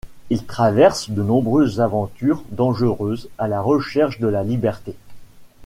Ils 0.31 0.45
traversent 0.47 1.11
de 1.11 1.21
nombreuses 1.21 1.79
aventures 1.79 2.41
dangereuses 2.49 3.29
à 3.37 3.47
la 3.47 3.61
recherche 3.61 4.19
de 4.19 4.25
la 4.27 4.43
liberté. 4.43 4.95